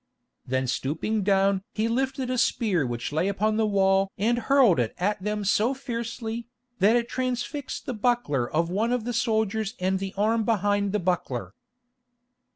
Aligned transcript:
Then 0.47 0.65
stooping 0.65 1.21
down 1.21 1.61
he 1.75 1.87
lifted 1.87 2.31
a 2.31 2.37
spear 2.39 2.87
which 2.87 3.11
lay 3.13 3.27
upon 3.27 3.57
the 3.57 3.67
wall 3.67 4.09
and 4.17 4.39
hurled 4.39 4.79
it 4.79 4.95
at 4.97 5.21
them 5.21 5.45
so 5.45 5.75
fiercely, 5.75 6.47
that 6.79 6.95
it 6.95 7.07
transfixed 7.07 7.85
the 7.85 7.93
buckler 7.93 8.49
of 8.51 8.71
one 8.71 8.91
of 8.91 9.03
the 9.03 9.13
soldiers 9.13 9.75
and 9.79 9.99
the 9.99 10.15
arm 10.17 10.43
behind 10.43 10.91
the 10.91 10.99
buckler. 10.99 11.53